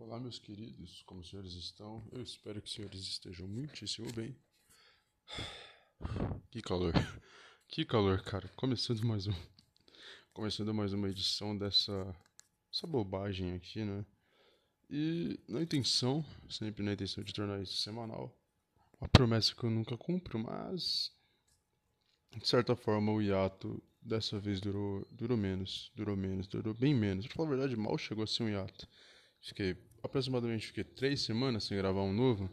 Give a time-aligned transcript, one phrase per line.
[0.00, 2.06] Olá, meus queridos, como os senhores estão?
[2.12, 4.38] Eu espero que os senhores estejam muitíssimo bem.
[6.52, 6.92] Que calor,
[7.66, 8.48] que calor, cara.
[8.54, 9.34] Começando mais um,
[10.32, 12.16] começando mais uma edição dessa,
[12.72, 14.06] essa bobagem aqui, né?
[14.88, 18.32] E na intenção, sempre na intenção de tornar isso semanal,
[19.00, 21.12] uma promessa que eu nunca cumpro, mas
[22.36, 27.26] de certa forma o hiato dessa vez durou, durou menos, durou menos, durou bem menos.
[27.26, 28.88] Pra falar a verdade, mal chegou a ser um hiato.
[29.40, 32.50] Fiquei aproximadamente fiquei três semanas sem gravar um novo.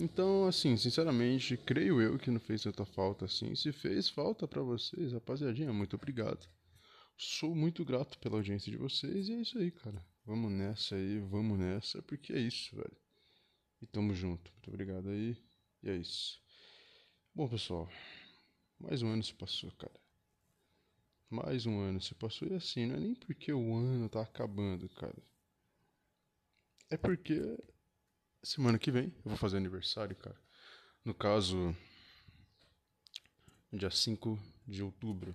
[0.00, 3.54] Então, assim, sinceramente, creio eu que não fez tanta falta assim.
[3.54, 6.48] Se fez falta para vocês, rapaziadinha, muito obrigado.
[7.16, 10.04] Sou muito grato pela audiência de vocês e é isso aí, cara.
[10.24, 12.96] Vamos nessa aí, vamos nessa, porque é isso, velho.
[13.80, 14.50] E tamo junto.
[14.52, 15.36] Muito obrigado aí.
[15.82, 16.40] E é isso.
[17.34, 17.88] Bom, pessoal,
[18.78, 20.00] mais um ano se passou, cara.
[21.30, 24.88] Mais um ano se passou e assim, não é nem porque o ano tá acabando,
[24.90, 25.16] cara.
[26.92, 27.40] É porque
[28.42, 30.38] semana que vem eu vou fazer aniversário, cara.
[31.02, 31.74] No caso,
[33.72, 35.34] dia 5 de outubro.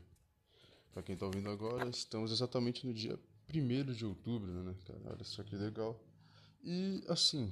[0.94, 3.20] Pra quem tá ouvindo agora, estamos exatamente no dia
[3.52, 5.02] 1 de outubro, né, cara?
[5.06, 6.00] Olha só que legal.
[6.64, 7.52] E assim.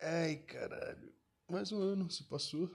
[0.00, 1.14] Ai, caralho.
[1.48, 2.68] Mais um ano se passou.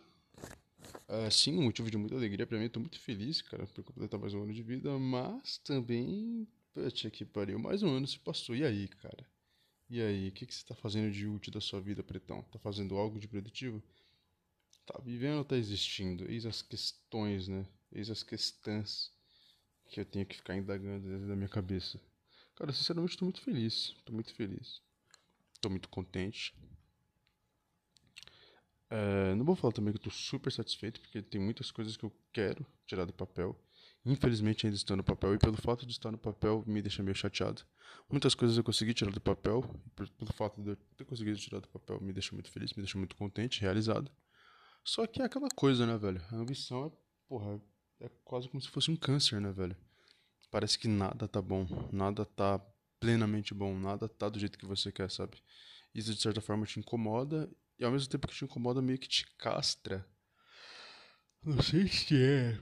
[1.09, 2.69] É, sim, um motivo de muita alegria pra mim.
[2.69, 4.97] Tô muito feliz, cara, por completar mais um ano de vida.
[4.97, 8.54] Mas também Puta que pariu, mais um ano se passou.
[8.54, 9.26] E aí, cara?
[9.90, 12.44] E aí, o que, que você tá fazendo de útil da sua vida, pretão?
[12.52, 13.81] Tá fazendo algo de produtivo?
[14.86, 16.30] Tá vivendo ou tá existindo?
[16.30, 17.66] Eis as questões, né?
[17.94, 19.09] Eis as questões
[19.86, 21.98] que eu tenho que ficar indagando dentro da minha cabeça.
[22.56, 23.96] Cara, sinceramente, tô muito feliz.
[24.03, 24.81] Tô muito feliz.
[25.62, 26.53] Tô muito contente.
[28.90, 32.03] É, não vou falar também que eu tô super satisfeito, porque tem muitas coisas que
[32.03, 33.58] eu quero tirar do papel.
[34.06, 37.16] Infelizmente ainda estou no papel e pelo fato de estar no papel me deixa meio
[37.16, 37.64] chateado.
[38.08, 41.59] Muitas coisas eu consegui tirar do papel, e pelo fato de eu ter conseguido tirar
[41.59, 44.12] do papel me deixa muito feliz, me deixa muito contente, realizado.
[44.84, 46.22] Só que é aquela coisa, né, velho?
[46.31, 46.91] A ambição é,
[47.28, 47.59] porra,
[48.00, 49.75] é quase como se fosse um câncer, né, velho?
[50.51, 52.59] Parece que nada tá bom, nada tá
[53.00, 55.38] plenamente bom, nada tá do jeito que você quer, sabe?
[55.96, 57.50] Isso de certa forma te incomoda
[57.80, 60.07] e ao mesmo tempo que te incomoda meio que te castra.
[61.44, 62.59] Não sei se é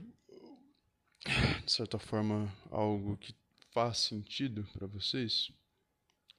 [1.64, 3.34] de certa forma, algo que
[3.72, 5.50] faz sentido para vocês.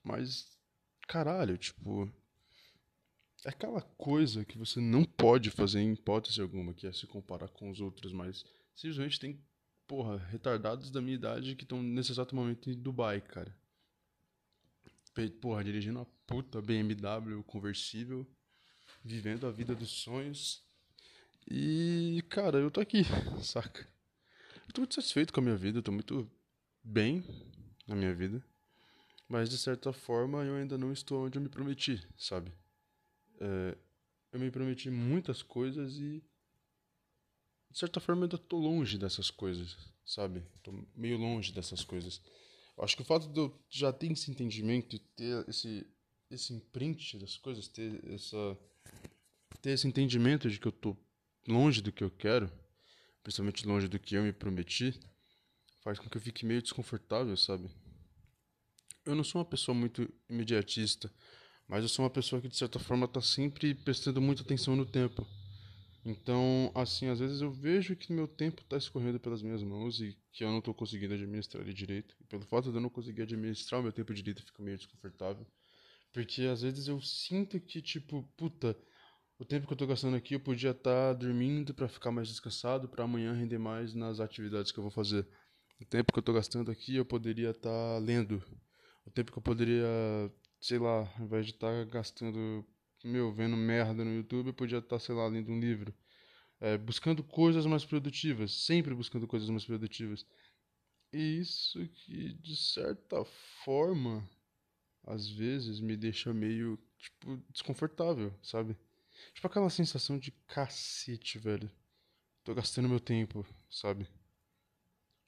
[0.04, 0.58] Mas,
[1.08, 2.12] caralho, tipo.
[3.44, 7.48] É aquela coisa que você não pode fazer em hipótese alguma, que é se comparar
[7.50, 8.44] com os outros, mas
[8.76, 9.40] simplesmente tem,
[9.86, 13.56] porra, retardados da minha idade que estão nesse exato momento em Dubai, cara.
[15.40, 18.28] Porra, dirigindo uma puta BMW conversível,
[19.04, 20.64] vivendo a vida dos sonhos.
[21.48, 23.04] E, cara, eu tô aqui,
[23.44, 23.88] saca?
[24.68, 26.30] Estou muito satisfeito com a minha vida, estou muito
[26.84, 27.24] bem
[27.88, 28.44] na minha vida.
[29.28, 32.52] Mas de certa forma eu ainda não estou onde eu me prometi, sabe?
[33.40, 33.78] É,
[34.32, 36.24] eu me prometi muitas coisas e
[37.72, 40.44] de certa forma eu ainda estou longe dessas coisas, sabe?
[40.56, 42.22] Estou meio longe dessas coisas.
[42.78, 45.88] Eu acho que o fato de eu já ter esse entendimento e ter esse,
[46.30, 48.58] esse imprint das coisas, ter, essa,
[49.62, 50.98] ter esse entendimento de que eu estou
[51.48, 52.52] longe do que eu quero
[53.26, 54.94] principalmente longe do que eu me prometi,
[55.84, 57.68] faz com que eu fique meio desconfortável, sabe?
[59.04, 61.12] Eu não sou uma pessoa muito imediatista,
[61.68, 64.86] mas eu sou uma pessoa que de certa forma está sempre prestando muita atenção no
[64.86, 65.28] tempo.
[66.06, 70.16] Então, assim, às vezes eu vejo que meu tempo está escorrendo pelas minhas mãos e
[70.32, 72.16] que eu não estou conseguindo administrar ele direito.
[72.22, 75.48] E pelo fato de eu não conseguir administrar o meu tempo direito, fica meio desconfortável.
[76.14, 78.78] Porque às vezes eu sinto que, tipo, puta,
[79.38, 82.28] o tempo que eu tô gastando aqui eu podia estar tá dormindo para ficar mais
[82.28, 85.28] descansado, para amanhã render mais nas atividades que eu vou fazer.
[85.80, 88.42] O tempo que eu tô gastando aqui eu poderia estar tá lendo.
[89.06, 89.86] O tempo que eu poderia,
[90.60, 92.66] sei lá, ao invés de estar tá gastando,
[93.04, 95.94] meu, vendo merda no YouTube, eu podia estar, tá, sei lá, lendo um livro.
[96.62, 100.26] É, buscando coisas mais produtivas, sempre buscando coisas mais produtivas.
[101.12, 103.24] E isso que, de certa
[103.64, 104.28] forma,
[105.04, 108.76] às vezes me deixa meio, tipo, desconfortável, sabe?
[109.34, 111.70] Tipo aquela sensação de cacete, velho.
[112.44, 114.08] Tô gastando meu tempo, sabe?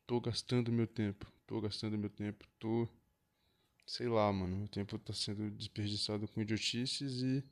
[0.05, 1.25] Tô gastando meu tempo.
[1.45, 2.45] Tô gastando meu tempo.
[2.59, 2.88] Tô.
[3.85, 4.63] Sei lá, mano.
[4.65, 7.44] O tempo tá sendo desperdiçado com idiotices e.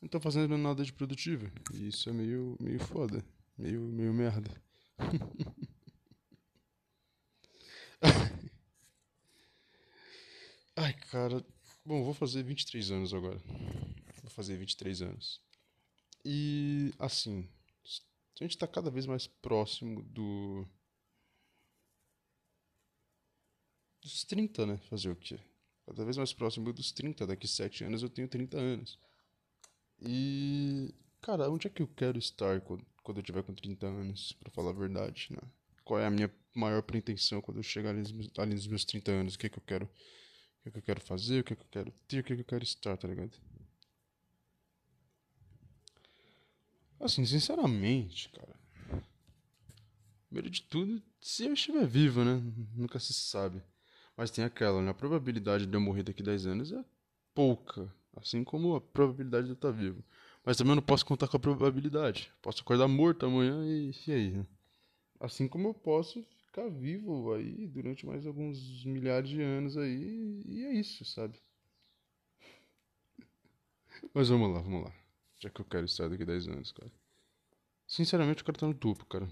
[0.00, 1.50] Não tô fazendo nada de produtivo.
[1.72, 3.24] E isso é meio, meio foda.
[3.56, 4.50] Meio, meio merda.
[10.76, 11.44] Ai, cara.
[11.84, 13.38] Bom, vou fazer 23 anos agora.
[14.22, 15.40] Vou fazer 23 anos.
[16.24, 17.46] E assim,
[18.40, 20.66] a gente está cada vez mais próximo do.
[24.02, 24.76] dos 30, né?
[24.88, 25.38] Fazer o quê?
[25.86, 27.26] Cada vez mais próximo dos 30.
[27.26, 28.98] Daqui 7 anos eu tenho 30 anos.
[30.00, 30.94] E.
[31.20, 34.32] Cara, onde é que eu quero estar quando, quando eu tiver com 30 anos?
[34.32, 35.40] Pra falar a verdade, né?
[35.84, 38.02] Qual é a minha maior pretensão quando eu chegar ali
[38.38, 39.34] ali nos meus 30 anos?
[39.34, 39.84] O que é que eu quero.
[39.84, 41.40] O que é que eu quero fazer?
[41.40, 42.20] O que é que eu quero ter?
[42.20, 43.38] O que é que eu quero estar, tá ligado?
[47.00, 48.54] Assim, sinceramente, cara.
[50.26, 52.42] Primeiro de tudo, se eu estiver vivo, né?
[52.74, 53.62] Nunca se sabe.
[54.16, 54.90] Mas tem aquela, né?
[54.90, 56.84] A probabilidade de eu morrer daqui a 10 anos é
[57.34, 57.92] pouca.
[58.16, 60.02] Assim como a probabilidade de eu estar vivo.
[60.44, 62.32] Mas também eu não posso contar com a probabilidade.
[62.42, 64.46] Posso acordar morto amanhã e, e aí, né?
[65.20, 70.42] Assim como eu posso ficar vivo aí durante mais alguns milhares de anos aí.
[70.44, 71.38] E é isso, sabe?
[74.12, 75.03] Mas vamos lá, vamos lá.
[75.44, 76.90] Já que eu quero estar daqui a 10 anos, cara.
[77.86, 79.28] Sinceramente, eu quero estar no topo, cara.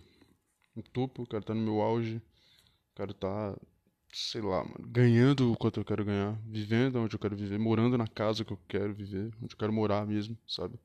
[0.77, 2.17] No topo, eu quero estar no meu auge.
[2.17, 3.57] Eu quero estar
[4.13, 7.97] sei lá, mano, ganhando o quanto eu quero ganhar, vivendo onde eu quero viver, morando
[7.97, 10.79] na casa que eu quero viver, onde eu quero morar mesmo, sabe?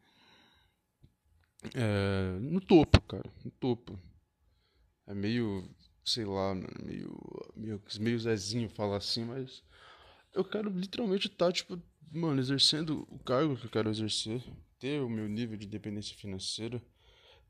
[1.75, 3.99] É, no topo, cara, no topo.
[5.05, 5.69] É meio,
[6.05, 7.19] sei lá, mano, meio,
[7.53, 9.61] meio, meio Zezinho falar assim, mas
[10.33, 11.77] eu quero literalmente estar, tá, tipo,
[12.09, 14.41] mano, exercendo o cargo que eu quero exercer,
[14.79, 16.81] ter o meu nível de independência financeira,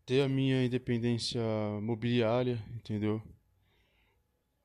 [0.06, 1.42] ter a minha independência
[1.82, 3.22] mobiliária, entendeu?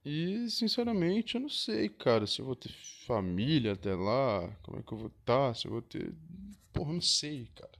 [0.05, 2.73] E, sinceramente, eu não sei, cara, se eu vou ter
[3.07, 6.13] família até lá, como é que eu vou estar, tá, se eu vou ter.
[6.73, 7.79] Porra, não sei, cara.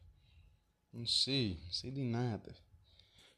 [0.93, 2.55] Não sei, não sei de nada.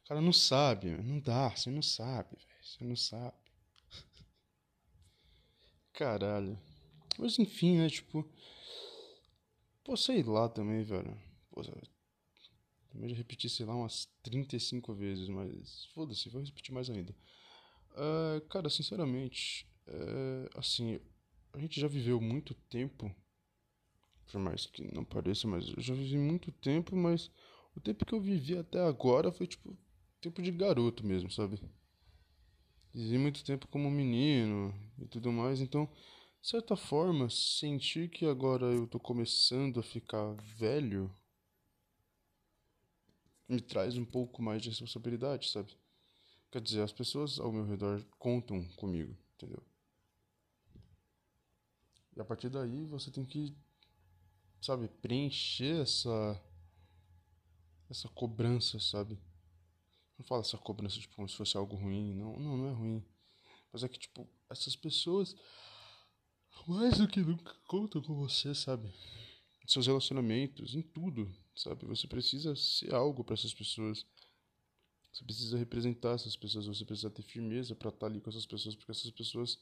[0.03, 2.63] O cara não sabe, não dá, você não sabe, velho.
[2.63, 3.37] Você não sabe.
[5.93, 6.59] Caralho.
[7.17, 8.27] Mas enfim, né, tipo.
[9.83, 11.24] Pô, sei lá também, velho.
[11.55, 11.63] Pô,
[12.91, 17.15] também já repeti, sei lá, umas 35 vezes, mas foda-se, vou repetir mais ainda.
[17.91, 20.99] Uh, cara, sinceramente, é, assim,
[21.53, 23.13] a gente já viveu muito tempo,
[24.29, 27.31] por mais que não pareça, mas eu já vivi muito tempo, mas
[27.73, 29.77] o tempo que eu vivi até agora foi tipo
[30.19, 31.57] tempo de garoto mesmo, sabe?
[32.93, 35.89] Vivi muito tempo como menino e tudo mais, então,
[36.41, 41.09] de certa forma, sentir que agora eu tô começando a ficar velho
[43.47, 45.77] me traz um pouco mais de responsabilidade, sabe?
[46.51, 49.63] Quer dizer, as pessoas ao meu redor contam comigo, entendeu?
[52.15, 53.55] E a partir daí você tem que,
[54.61, 56.41] sabe, preencher essa
[57.89, 59.19] essa cobrança, sabe?
[60.17, 63.05] Não fala essa cobrança tipo como se fosse algo ruim, não, não, não é ruim.
[63.71, 65.35] Mas é que tipo, essas pessoas
[66.65, 68.87] mais do que nunca contam com você, sabe?
[69.63, 71.85] Em seus relacionamentos, em tudo, sabe?
[71.85, 74.05] Você precisa ser algo para essas pessoas.
[75.11, 78.45] Você precisa representar essas pessoas, você precisa ter firmeza para estar tá ali com essas
[78.45, 79.57] pessoas, porque essas pessoas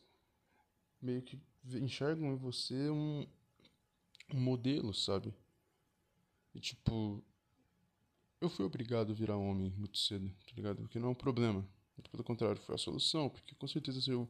[1.00, 1.40] meio que
[1.76, 3.28] enxergam em você um,
[4.34, 5.34] um modelo, sabe?
[6.56, 7.24] E tipo,
[8.42, 10.82] eu fui obrigado a virar homem muito cedo, tá ligado?
[10.82, 11.68] Porque não é um problema.
[12.12, 14.28] Pelo contrário, foi a solução, porque com certeza se eu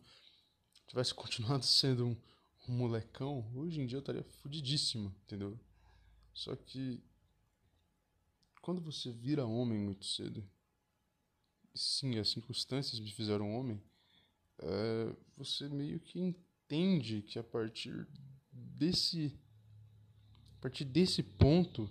[0.87, 2.17] tivesse continuado sendo um,
[2.67, 5.57] um molecão, hoje em dia eu estaria fudidíssimo, entendeu?
[6.33, 7.01] Só que
[8.63, 10.41] quando você vira homem muito cedo,
[11.75, 13.83] sim, as circunstâncias me fizeram homem,
[14.57, 18.07] é, você meio que entende que a partir
[18.49, 19.37] desse
[20.57, 21.89] a partir desse ponto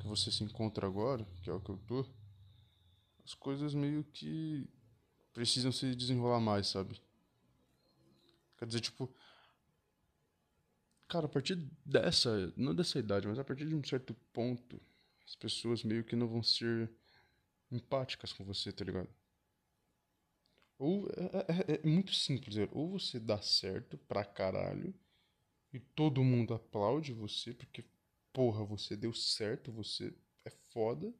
[0.00, 2.06] que você se encontra agora, que é o que eu tô,
[3.22, 4.66] as coisas meio que
[5.34, 6.98] precisam se desenrolar mais, sabe?
[8.56, 9.14] Quer dizer, tipo,
[11.06, 14.80] cara, a partir dessa, não dessa idade, mas a partir de um certo ponto,
[15.26, 16.90] as pessoas meio que não vão ser
[17.70, 19.08] empáticas com você, tá ligado?
[20.78, 24.94] Ou é, é, é, muito simples, é, ou você dá certo pra caralho
[25.72, 27.84] e todo mundo aplaude você porque,
[28.32, 30.14] porra, você deu certo, você
[30.44, 31.12] é foda.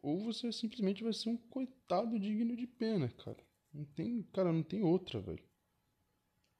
[0.00, 3.44] Ou você simplesmente vai ser um coitado digno de pena, cara.
[3.72, 5.42] Não tem, cara, não tem outra, velho.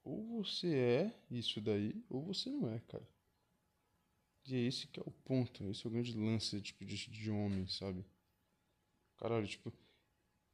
[0.03, 3.07] Ou você é isso daí, ou você não é, cara.
[4.49, 7.29] E é esse que é o ponto, esse é o grande lance tipo, de, de
[7.29, 8.03] homem, sabe?
[9.15, 9.71] Caralho, tipo,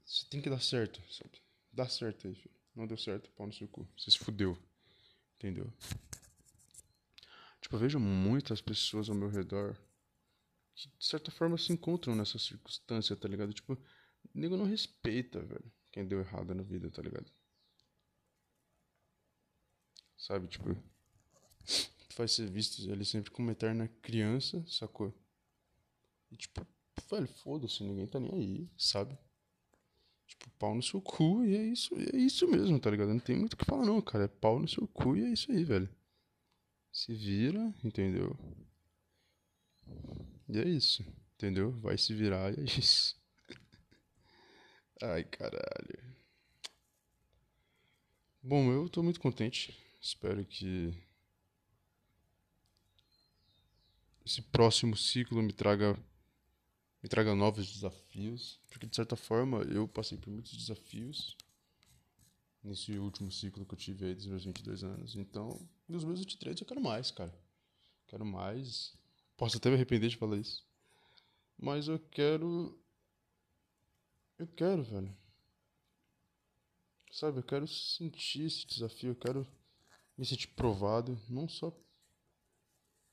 [0.04, 1.42] você tem que dar certo, sabe?
[1.72, 2.54] Dá certo aí, filho.
[2.76, 3.88] Não deu certo, pau no seu cu.
[3.98, 4.58] Você se fudeu.
[5.38, 5.72] Entendeu?
[7.62, 9.78] Tipo, eu vejo muitas pessoas ao meu redor
[10.76, 13.54] que, de certa forma, se encontram nessa circunstância, tá ligado?
[13.54, 13.82] Tipo,
[14.34, 17.32] nego não respeita, velho, quem deu errado na vida, tá ligado?
[20.18, 20.76] Sabe, tipo,
[22.16, 25.14] vai ser visto ali sempre como uma eterna criança, sacou?
[26.32, 26.66] E tipo,
[27.10, 29.18] velho, foda-se, ninguém tá nem aí, sabe?
[30.28, 33.10] Tipo, pau no seu cu e é isso, é isso mesmo, tá ligado?
[33.10, 34.26] Não tem muito o que falar não, cara.
[34.26, 35.90] É pau no seu cu e é isso aí, velho.
[36.92, 38.38] Se vira, entendeu?
[40.50, 41.06] E é isso,
[41.36, 41.72] entendeu?
[41.80, 43.20] Vai se virar e é isso.
[45.02, 46.16] Ai, caralho.
[48.42, 49.76] Bom, eu tô muito contente.
[50.00, 50.94] Espero que
[54.26, 55.98] esse próximo ciclo me traga
[57.02, 61.38] me traga novos desafios, porque de certa forma eu passei por muitos desafios
[62.64, 65.16] nesse último ciclo que eu tive aí dos meus 22 anos.
[65.16, 67.32] Então, nos meus 23 eu quero mais, cara.
[68.08, 68.98] Quero mais.
[69.38, 70.66] Posso até me arrepender de falar isso.
[71.56, 72.76] Mas eu quero.
[74.40, 75.16] Eu quero, velho.
[77.12, 79.48] Sabe, eu quero sentir esse desafio, eu quero
[80.18, 81.72] me sentir provado, não só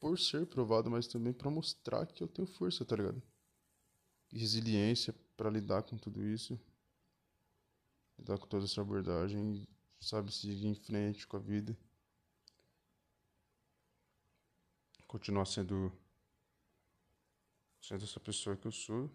[0.03, 3.23] por ser provado, mas também para mostrar que eu tenho força, tá ligado?
[4.33, 6.61] Resiliência para lidar com tudo isso,
[8.19, 9.65] lidar com toda essa abordagem,
[10.01, 11.79] sabe, seguir em frente com a vida.
[15.07, 15.93] Continuar sendo
[17.81, 19.09] sendo essa pessoa que eu sou.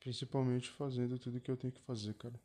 [0.00, 2.40] Principalmente fazendo tudo que eu tenho que fazer, cara.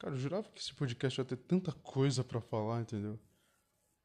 [0.00, 3.20] Cara, eu jurava que esse podcast ia ter tanta coisa para falar, entendeu?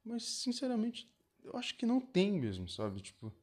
[0.04, 1.10] Mas, sinceramente,
[1.42, 3.00] eu acho que não tem mesmo, sabe?
[3.00, 3.34] Tipo,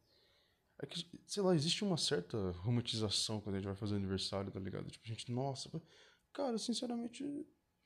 [0.78, 4.61] é que, sei lá, existe uma certa romantização quando a gente vai fazer aniversário, tá
[4.61, 4.90] ligado?
[4.90, 5.71] Tipo, a gente, nossa,
[6.30, 7.25] cara, sinceramente,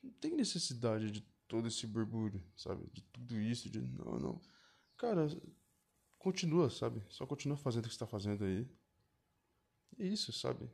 [0.03, 2.89] não tem necessidade de todo esse burbúrio, sabe?
[2.91, 4.41] De tudo isso, de não, não.
[4.97, 5.27] Cara,
[6.17, 7.01] continua, sabe?
[7.07, 8.67] Só continua fazendo o que você tá fazendo aí.
[9.97, 10.69] É isso, sabe?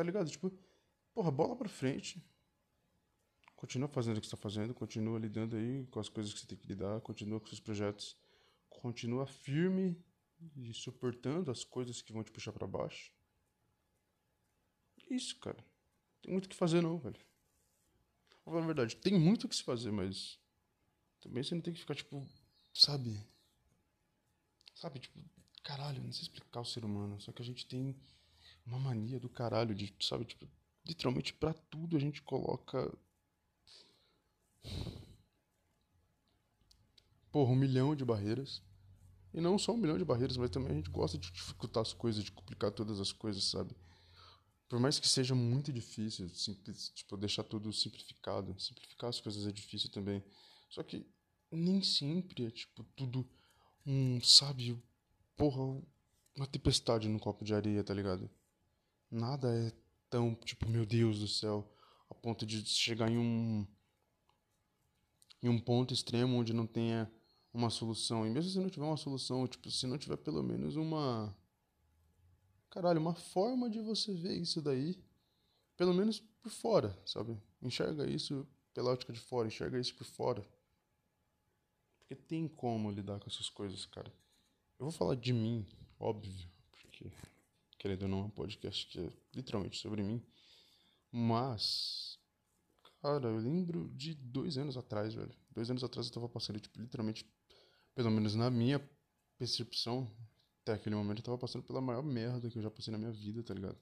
[0.00, 0.30] Tá ligado?
[0.30, 0.50] Tipo,
[1.12, 2.24] porra, bola pra frente.
[3.54, 6.46] Continua fazendo o que você tá fazendo, continua lidando aí com as coisas que você
[6.46, 8.16] tem que lidar, continua com seus projetos.
[8.70, 10.02] Continua firme
[10.56, 13.12] e suportando as coisas que vão te puxar para baixo.
[15.10, 15.62] Isso, cara.
[16.22, 17.20] Tem muito o que fazer não, velho.
[18.42, 20.40] Vou falar a verdade, tem muito o que se fazer, mas
[21.20, 22.26] também você não tem que ficar, tipo,
[22.72, 23.22] sabe?
[24.74, 25.20] Sabe, tipo,
[25.62, 27.94] caralho, não sei explicar o ser humano, só que a gente tem
[28.70, 30.48] uma mania do caralho de, sabe, tipo,
[30.86, 32.92] literalmente para tudo a gente coloca
[37.30, 38.62] porra, um milhão de barreiras.
[39.32, 41.92] E não só um milhão de barreiras, mas também a gente gosta de dificultar as
[41.92, 43.76] coisas, de complicar todas as coisas, sabe?
[44.70, 49.50] por mais que seja muito difícil, simples, tipo, deixar tudo simplificado, simplificar as coisas é
[49.50, 50.22] difícil também.
[50.68, 51.04] Só que
[51.50, 53.28] nem sempre é, tipo, tudo
[53.84, 54.80] um, sabe,
[55.36, 55.60] porra,
[56.36, 58.30] uma tempestade num copo de areia, tá ligado?
[59.10, 59.72] Nada é
[60.08, 61.68] tão, tipo, meu Deus do céu,
[62.08, 63.66] a ponto de chegar em um
[65.42, 67.10] em um ponto extremo onde não tenha
[67.52, 68.26] uma solução.
[68.26, 71.34] E mesmo se não tiver uma solução, tipo, se não tiver pelo menos uma
[72.70, 75.02] caralho, uma forma de você ver isso daí,
[75.76, 77.36] pelo menos por fora, sabe?
[77.60, 80.46] Enxerga isso pela ótica de fora, enxerga isso por fora.
[81.98, 84.12] Porque tem como lidar com essas coisas, cara.
[84.78, 85.66] Eu vou falar de mim,
[85.98, 87.10] óbvio, porque
[87.80, 90.22] querendo ou não é um podcast que é literalmente sobre mim.
[91.10, 92.18] Mas,
[93.00, 95.34] cara, eu lembro de dois anos atrás, velho.
[95.50, 97.26] Dois anos atrás eu tava passando, tipo, literalmente,
[97.94, 98.78] pelo menos na minha
[99.38, 100.14] percepção,
[100.60, 103.10] até aquele momento eu tava passando pela maior merda que eu já passei na minha
[103.10, 103.78] vida, tá ligado?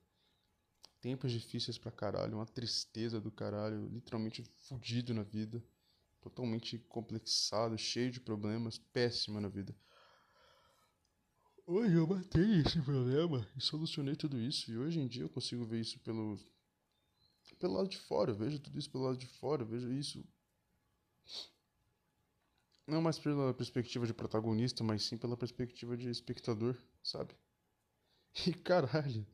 [1.00, 5.62] Tempos difíceis pra caralho, uma tristeza do caralho, literalmente fudido na vida,
[6.20, 9.74] totalmente complexado, cheio de problemas, péssima na vida.
[11.70, 15.66] Hoje eu matei esse problema e solucionei tudo isso, e hoje em dia eu consigo
[15.66, 16.40] ver isso pelo,
[17.58, 20.24] pelo lado de fora, eu vejo tudo isso pelo lado de fora, eu vejo isso
[22.86, 27.34] não mais pela perspectiva de protagonista, mas sim pela perspectiva de espectador, sabe?
[28.46, 29.26] E caralho,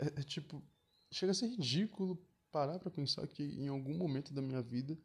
[0.00, 0.62] é, é tipo,
[1.10, 4.98] chega a ser ridículo parar pra pensar que em algum momento da minha vida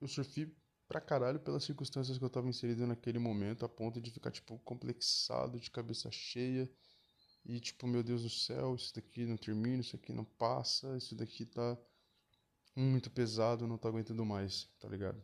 [0.00, 0.56] eu sofri
[0.88, 4.58] pra caralho pelas circunstâncias que eu tava inserido naquele momento, a ponto de ficar, tipo,
[4.60, 6.70] complexado, de cabeça cheia.
[7.44, 11.14] E, tipo, meu Deus do céu, isso daqui não termina, isso aqui não passa, isso
[11.14, 11.76] daqui tá
[12.76, 15.22] muito pesado, não tô aguentando mais, tá ligado?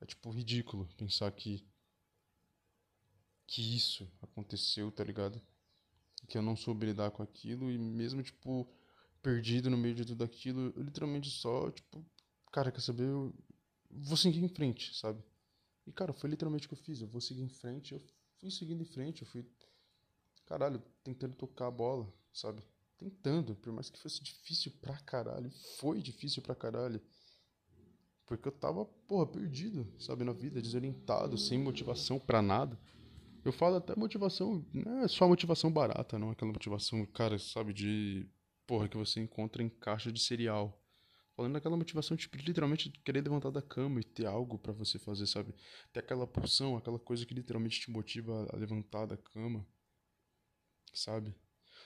[0.00, 1.66] É tipo ridículo pensar que
[3.46, 5.40] que isso aconteceu, tá ligado?
[6.28, 8.72] Que eu não soube lidar com aquilo e mesmo tipo
[9.20, 12.02] perdido no meio de tudo aquilo, eu literalmente só, tipo,
[12.52, 13.34] cara, quer saber, eu
[13.90, 15.22] vou seguir em frente, sabe?
[15.86, 18.00] E cara, foi literalmente o que eu fiz, eu vou seguir em frente, eu
[18.38, 19.44] fui seguindo em frente, eu fui
[20.46, 22.62] caralho, tentando tocar a bola, sabe?
[23.00, 27.00] tentando, por mais que fosse difícil pra caralho, foi difícil pra caralho.
[28.26, 32.78] Porque eu tava, porra, perdido, sabe, na vida, desorientado, sem motivação pra nada.
[33.42, 38.28] Eu falo até motivação, não é só motivação barata, não, aquela motivação, cara, sabe, de,
[38.66, 40.78] porra, que você encontra em caixa de cereal.
[41.36, 45.26] Falando daquela motivação, tipo, literalmente querer levantar da cama e ter algo para você fazer,
[45.26, 45.54] sabe?
[45.92, 49.66] Ter aquela pulsão, aquela coisa que literalmente te motiva a levantar da cama,
[50.92, 51.34] sabe?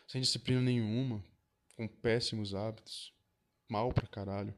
[0.08, 1.24] Sem disciplina nenhuma,
[1.76, 3.14] com péssimos hábitos,
[3.68, 4.54] mal pra caralho,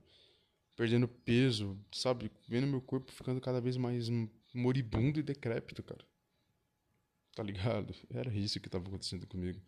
[0.76, 2.30] perdendo peso, sabe?
[2.48, 4.08] Vendo meu corpo ficando cada vez mais
[4.54, 6.06] moribundo e decrépito, cara.
[7.34, 7.94] Tá ligado?
[8.08, 9.60] Era isso que tava acontecendo comigo.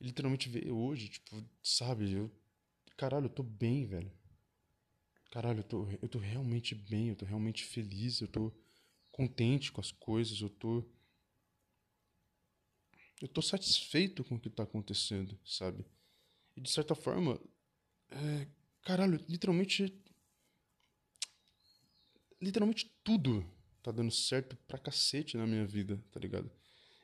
[0.00, 2.12] E literalmente hoje, tipo, sabe?
[2.12, 2.30] Eu.
[2.96, 4.10] Caralho, eu tô bem, velho
[5.30, 8.52] caralho, eu tô, eu tô realmente bem, eu tô realmente feliz, eu tô
[9.10, 10.84] contente com as coisas, eu tô.
[13.20, 15.86] Eu tô satisfeito com o que tá acontecendo, sabe?
[16.54, 17.40] E de certa forma,
[18.10, 18.46] é,
[18.82, 19.92] caralho, literalmente.
[22.40, 23.44] Literalmente tudo
[23.82, 26.50] tá dando certo pra cacete na minha vida, tá ligado?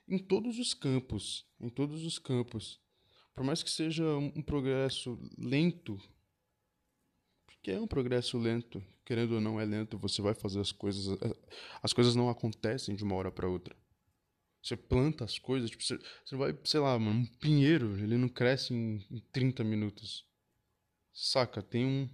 [0.07, 2.81] Em todos os campos, em todos os campos.
[3.35, 5.99] Por mais que seja um, progresso lento
[7.63, 11.09] que é um progresso lento, querendo ou não é lento, você vai fazer as coisas,
[11.23, 11.37] é,
[11.83, 13.77] as coisas não acontecem de uma hora para outra.
[14.63, 18.29] Você planta as coisas, tipo, você, você vai, sei lá, mano, um pinheiro, ele não
[18.29, 20.27] cresce em, em 30 minutos.
[21.13, 22.09] Saca, tem um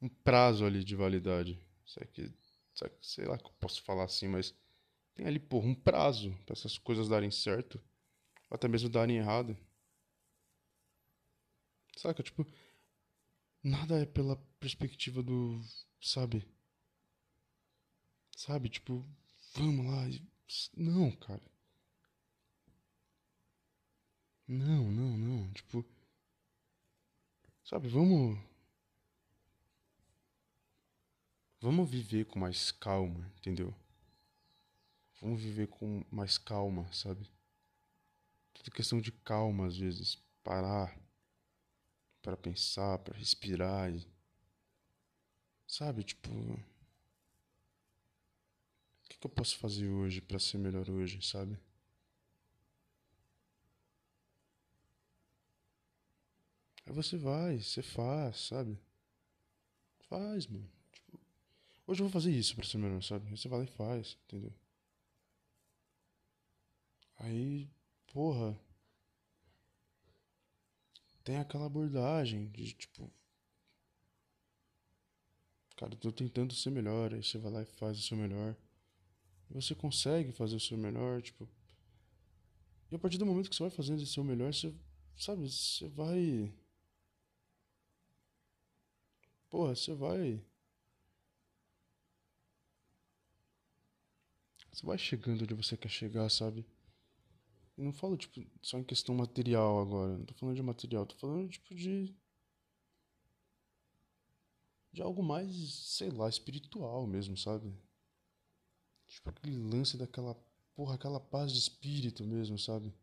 [0.00, 1.58] um prazo ali de validade.
[1.86, 2.32] Sei que,
[3.02, 4.54] sei lá que eu posso falar assim, mas
[5.14, 7.80] tem ali, porra, um prazo para essas coisas darem certo,
[8.48, 9.56] ou até mesmo darem errado.
[11.96, 12.46] Saca, tipo,
[13.62, 15.60] nada é pela perspectiva do.
[16.00, 16.46] Sabe?
[18.36, 18.68] Sabe?
[18.68, 19.06] Tipo,
[19.54, 20.06] vamos lá.
[20.76, 21.42] Não, cara.
[24.46, 25.52] Não, não, não.
[25.52, 25.84] Tipo.
[27.64, 28.38] Sabe, vamos.
[31.60, 33.74] Vamos viver com mais calma, entendeu?
[35.20, 37.30] Vamos viver com mais calma, sabe?
[38.54, 40.16] Tudo questão de calma às vezes.
[40.42, 40.98] Parar
[42.22, 44.06] para pensar, para respirar e
[45.66, 46.58] sabe, tipo, o
[49.08, 51.58] que, que eu posso fazer hoje para ser melhor hoje, sabe?
[56.86, 58.78] Aí você vai, você faz, sabe?
[60.08, 60.68] Faz, mano.
[60.92, 61.20] Tipo,
[61.86, 63.30] hoje eu vou fazer isso pra ser melhor, sabe?
[63.30, 64.52] Você vai lá e faz, entendeu?
[67.18, 67.68] Aí,
[68.12, 68.58] porra
[71.30, 73.08] tem aquela abordagem de tipo.
[75.76, 78.56] Cara, eu tô tentando ser melhor, aí você vai lá e faz o seu melhor.
[79.48, 81.48] Você consegue fazer o seu melhor, tipo.
[82.90, 84.74] E a partir do momento que você vai fazendo o seu melhor, você.
[85.16, 86.52] Sabe, você vai.
[89.48, 90.42] Porra, você vai.
[94.72, 96.66] Você vai chegando onde você quer chegar, sabe?
[97.80, 100.18] Não falo, tipo, só em questão material agora.
[100.18, 102.14] Não tô falando de material, tô falando, tipo, de.
[104.92, 105.50] De algo mais,
[105.96, 107.74] sei lá, espiritual mesmo, sabe?
[109.08, 110.34] Tipo, aquele lance daquela.
[110.74, 112.94] Porra, aquela paz de espírito mesmo, sabe?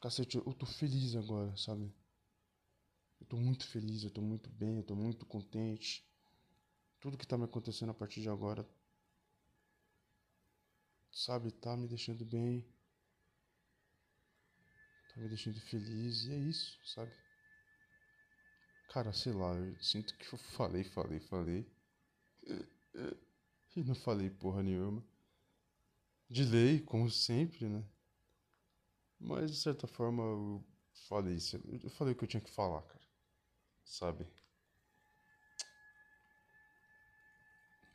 [0.00, 1.92] Cacete, eu tô feliz agora, sabe?
[3.20, 6.06] Eu tô muito feliz, eu tô muito bem, eu tô muito contente.
[7.00, 8.64] Tudo que tá me acontecendo a partir de agora,
[11.10, 12.64] sabe, tá me deixando bem
[15.18, 17.12] me deixando feliz e é isso, sabe?
[18.90, 21.70] Cara, sei lá, eu sinto que eu falei, falei, falei.
[23.76, 25.04] E não falei porra nenhuma.
[26.28, 27.84] De lei, como sempre, né?
[29.20, 30.64] Mas de certa forma eu
[31.08, 31.56] falei isso.
[31.82, 33.06] Eu falei o que eu tinha que falar, cara.
[33.84, 34.26] Sabe?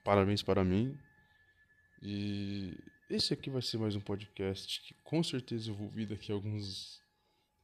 [0.03, 0.97] Parabéns para mim.
[2.01, 2.77] E
[3.09, 6.35] esse aqui vai ser mais um podcast que com certeza eu vou vir daqui a
[6.35, 7.02] alguns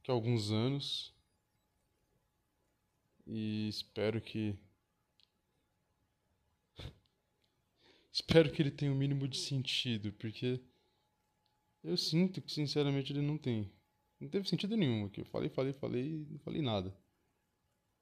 [0.02, 1.14] que alguns anos
[3.26, 4.58] e espero que
[8.12, 10.60] espero que ele tenha o um mínimo de sentido, porque
[11.82, 13.70] eu sinto que sinceramente ele não tem.
[14.20, 15.20] Não teve sentido nenhum aqui.
[15.20, 16.94] Eu falei, falei, falei, não falei nada.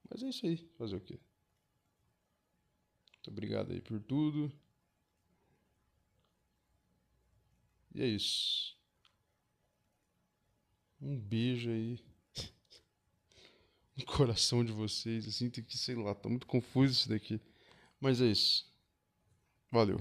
[0.09, 1.21] Mas é isso aí, fazer o quê?
[3.15, 4.51] Muito obrigado aí por tudo.
[7.95, 8.78] E é isso.
[11.01, 11.99] Um beijo aí
[13.97, 15.27] no coração de vocês.
[15.27, 17.41] Eu sinto que, sei lá, tá muito confuso isso daqui.
[18.01, 18.67] Mas é isso.
[19.71, 20.01] Valeu.